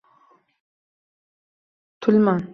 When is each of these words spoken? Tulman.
Tulman. 2.01 2.43